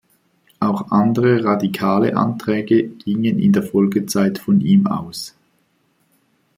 [0.59, 5.35] Auch andere radikale Anträge gingen in der Folgezeit von ihm aus.